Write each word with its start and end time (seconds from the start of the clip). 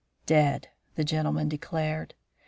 "Dead!" 0.25 0.69
that 0.95 1.03
gentleman 1.03 1.47
declared. 1.47 2.15